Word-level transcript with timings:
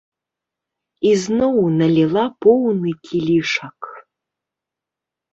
Ізноў 1.09 1.59
наліла 1.81 2.23
поўны 2.45 2.93
кілішак. 3.09 3.77